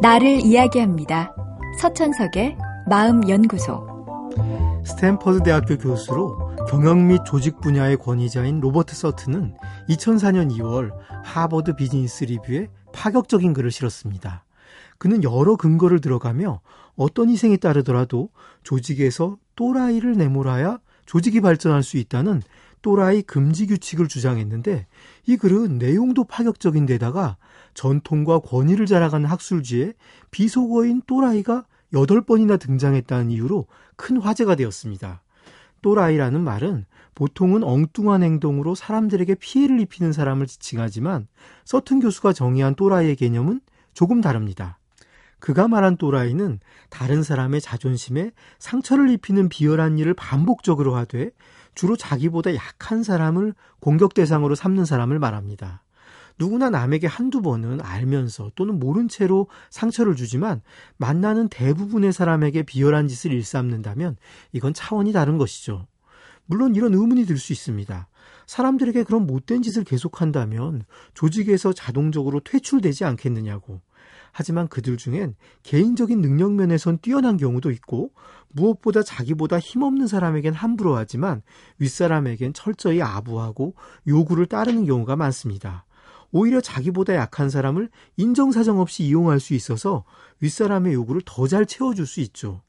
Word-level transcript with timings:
나를 0.00 0.44
이야기합니다. 0.44 1.34
서천석의 1.80 2.56
마음연구소. 2.88 3.84
스탠퍼드 4.86 5.42
대학교 5.42 5.76
교수로 5.76 6.54
경영 6.68 7.08
및 7.08 7.18
조직 7.26 7.60
분야의 7.60 7.96
권위자인 7.96 8.60
로버트 8.60 8.94
서트는 8.94 9.56
2004년 9.88 10.56
2월 10.56 10.92
하버드 11.24 11.74
비즈니스 11.74 12.24
리뷰에 12.24 12.68
파격적인 12.92 13.52
글을 13.52 13.72
실었습니다. 13.72 14.44
그는 14.98 15.24
여러 15.24 15.56
근거를 15.56 16.00
들어가며 16.00 16.60
어떤 16.96 17.28
희생이 17.28 17.58
따르더라도 17.58 18.30
조직에서 18.62 19.36
또라이를 19.56 20.16
내몰아야 20.16 20.78
조직이 21.06 21.40
발전할 21.40 21.82
수 21.82 21.96
있다는 21.96 22.42
또라이 22.82 23.22
금지 23.22 23.66
규칙을 23.66 24.08
주장했는데 24.08 24.86
이 25.26 25.36
글은 25.36 25.78
내용도 25.78 26.24
파격적인 26.24 26.86
데다가 26.86 27.36
전통과 27.74 28.40
권위를 28.40 28.86
자랑하는 28.86 29.28
학술지에 29.28 29.94
비속어인 30.30 31.02
또라이가 31.06 31.64
8번이나 31.92 32.60
등장했다는 32.60 33.30
이유로 33.30 33.66
큰 33.96 34.18
화제가 34.18 34.54
되었습니다. 34.54 35.22
또라이라는 35.82 36.40
말은 36.40 36.86
보통은 37.14 37.64
엉뚱한 37.64 38.22
행동으로 38.22 38.74
사람들에게 38.74 39.34
피해를 39.36 39.80
입히는 39.80 40.12
사람을 40.12 40.46
지칭하지만 40.46 41.26
서튼 41.64 42.00
교수가 42.00 42.32
정의한 42.32 42.74
또라이의 42.74 43.16
개념은 43.16 43.60
조금 43.94 44.20
다릅니다. 44.20 44.78
그가 45.40 45.68
말한 45.68 45.96
또라이는 45.96 46.58
다른 46.90 47.22
사람의 47.22 47.60
자존심에 47.60 48.32
상처를 48.58 49.10
입히는 49.10 49.48
비열한 49.48 49.98
일을 49.98 50.14
반복적으로 50.14 50.96
하되 50.96 51.30
주로 51.78 51.96
자기보다 51.96 52.56
약한 52.56 53.04
사람을 53.04 53.54
공격 53.78 54.12
대상으로 54.12 54.56
삼는 54.56 54.84
사람을 54.84 55.20
말합니다. 55.20 55.84
누구나 56.36 56.70
남에게 56.70 57.06
한두 57.06 57.40
번은 57.40 57.80
알면서 57.80 58.50
또는 58.56 58.80
모른 58.80 59.06
채로 59.06 59.46
상처를 59.70 60.16
주지만 60.16 60.60
만나는 60.96 61.48
대부분의 61.48 62.12
사람에게 62.12 62.64
비열한 62.64 63.06
짓을 63.06 63.32
일삼는다면 63.32 64.16
이건 64.50 64.74
차원이 64.74 65.12
다른 65.12 65.38
것이죠. 65.38 65.86
물론 66.46 66.74
이런 66.74 66.94
의문이 66.94 67.26
들 67.26 67.38
수 67.38 67.52
있습니다. 67.52 68.08
사람들에게 68.48 69.04
그런 69.04 69.28
못된 69.28 69.62
짓을 69.62 69.84
계속한다면 69.84 70.82
조직에서 71.14 71.72
자동적으로 71.74 72.40
퇴출되지 72.40 73.04
않겠느냐고. 73.04 73.82
하지만 74.32 74.68
그들 74.68 74.96
중엔 74.96 75.34
개인적인 75.62 76.20
능력 76.20 76.52
면에선 76.52 76.98
뛰어난 76.98 77.36
경우도 77.36 77.70
있고 77.70 78.12
무엇보다 78.48 79.02
자기보다 79.02 79.58
힘없는 79.58 80.06
사람에겐 80.06 80.54
함부로 80.54 80.96
하지만 80.96 81.42
윗사람에겐 81.78 82.54
철저히 82.54 83.02
아부하고 83.02 83.74
요구를 84.06 84.46
따르는 84.46 84.86
경우가 84.86 85.16
많습니다. 85.16 85.84
오히려 86.30 86.60
자기보다 86.60 87.14
약한 87.14 87.50
사람을 87.50 87.88
인정사정 88.16 88.80
없이 88.80 89.04
이용할 89.04 89.40
수 89.40 89.54
있어서 89.54 90.04
윗사람의 90.40 90.92
요구를 90.92 91.22
더 91.24 91.46
잘 91.46 91.64
채워줄 91.66 92.06
수 92.06 92.20
있죠. 92.20 92.62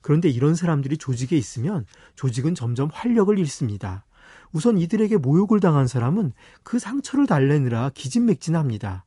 그런데 0.00 0.28
이런 0.28 0.54
사람들이 0.54 0.98
조직에 0.98 1.36
있으면 1.36 1.86
조직은 2.14 2.54
점점 2.54 2.88
활력을 2.92 3.38
잃습니다. 3.38 4.04
우선 4.52 4.78
이들에게 4.78 5.16
모욕을 5.16 5.60
당한 5.60 5.86
사람은 5.86 6.32
그 6.62 6.78
상처를 6.78 7.26
달래느라 7.26 7.90
기진맥진합니다. 7.94 9.04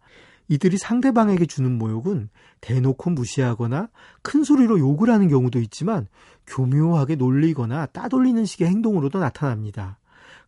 이들이 0.48 0.78
상대방에게 0.78 1.46
주는 1.46 1.78
모욕은 1.78 2.30
대놓고 2.62 3.10
무시하거나 3.12 3.90
큰 4.22 4.44
소리로 4.44 4.80
욕을 4.80 5.10
하는 5.10 5.28
경우도 5.28 5.60
있지만 5.60 6.08
교묘하게 6.48 7.16
놀리거나 7.16 7.88
따돌리는 7.88 8.46
식의 8.46 8.68
행동으로도 8.68 9.20
나타납니다. 9.20 9.98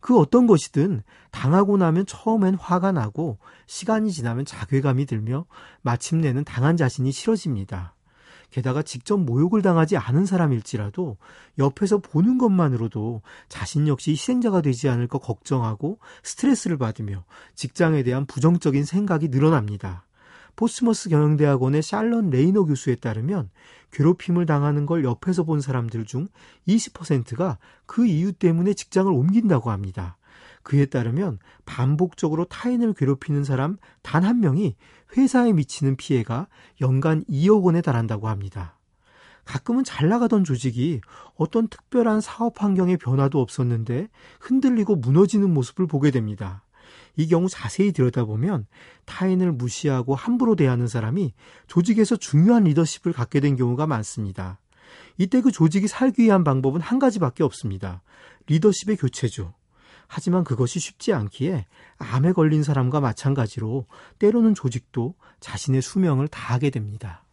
그 0.00 0.18
어떤 0.18 0.46
것이든 0.46 1.02
당하고 1.30 1.76
나면 1.76 2.06
처음엔 2.06 2.54
화가 2.54 2.92
나고 2.92 3.38
시간이 3.66 4.10
지나면 4.10 4.46
자괴감이 4.46 5.04
들며 5.04 5.44
마침내는 5.82 6.44
당한 6.44 6.76
자신이 6.76 7.12
싫어집니다. 7.12 7.94
게다가 8.50 8.82
직접 8.82 9.16
모욕을 9.18 9.62
당하지 9.62 9.96
않은 9.96 10.26
사람일지라도 10.26 11.16
옆에서 11.58 11.98
보는 11.98 12.38
것만으로도 12.38 13.22
자신 13.48 13.88
역시 13.88 14.12
희생자가 14.12 14.60
되지 14.60 14.88
않을까 14.88 15.18
걱정하고 15.18 15.98
스트레스를 16.22 16.78
받으며 16.78 17.24
직장에 17.54 18.02
대한 18.02 18.26
부정적인 18.26 18.84
생각이 18.84 19.28
늘어납니다. 19.28 20.06
포츠머스 20.56 21.08
경영대학원의 21.08 21.80
샬럿 21.80 22.30
레이너 22.30 22.64
교수에 22.64 22.96
따르면 22.96 23.50
괴롭힘을 23.92 24.46
당하는 24.46 24.84
걸 24.86 25.04
옆에서 25.04 25.44
본 25.44 25.60
사람들 25.60 26.04
중 26.04 26.28
20%가 26.68 27.58
그 27.86 28.06
이유 28.06 28.32
때문에 28.32 28.74
직장을 28.74 29.10
옮긴다고 29.10 29.70
합니다. 29.70 30.18
그에 30.62 30.86
따르면 30.86 31.38
반복적으로 31.64 32.44
타인을 32.44 32.94
괴롭히는 32.94 33.44
사람 33.44 33.76
단 34.02 34.24
한 34.24 34.40
명이 34.40 34.76
회사에 35.16 35.52
미치는 35.52 35.96
피해가 35.96 36.46
연간 36.80 37.24
2억 37.24 37.62
원에 37.62 37.80
달한다고 37.80 38.28
합니다. 38.28 38.78
가끔은 39.44 39.82
잘 39.82 40.08
나가던 40.08 40.44
조직이 40.44 41.00
어떤 41.34 41.66
특별한 41.68 42.20
사업 42.20 42.62
환경의 42.62 42.98
변화도 42.98 43.40
없었는데 43.40 44.08
흔들리고 44.40 44.96
무너지는 44.96 45.52
모습을 45.52 45.86
보게 45.86 46.10
됩니다. 46.10 46.62
이 47.16 47.26
경우 47.26 47.48
자세히 47.48 47.92
들여다보면 47.92 48.66
타인을 49.06 49.52
무시하고 49.52 50.14
함부로 50.14 50.54
대하는 50.54 50.86
사람이 50.86 51.34
조직에서 51.66 52.16
중요한 52.16 52.64
리더십을 52.64 53.12
갖게 53.12 53.40
된 53.40 53.56
경우가 53.56 53.86
많습니다. 53.86 54.60
이때 55.18 55.40
그 55.40 55.50
조직이 55.50 55.88
살기 55.88 56.22
위한 56.22 56.44
방법은 56.44 56.80
한 56.80 56.98
가지밖에 56.98 57.42
없습니다. 57.42 58.02
리더십의 58.46 58.96
교체죠. 58.96 59.54
하지만 60.12 60.42
그것이 60.42 60.80
쉽지 60.80 61.12
않기에 61.12 61.66
암에 61.98 62.32
걸린 62.32 62.64
사람과 62.64 62.98
마찬가지로 62.98 63.86
때로는 64.18 64.54
조직도 64.54 65.14
자신의 65.38 65.82
수명을 65.82 66.26
다하게 66.26 66.70
됩니다. 66.70 67.24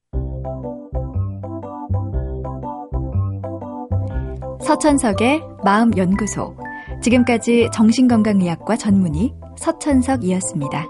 서천석의 4.63 5.41
마음연구소. 5.63 6.55
지금까지 7.01 7.69
정신건강의학과 7.73 8.77
전문의 8.77 9.33
서천석이었습니다. 9.57 10.85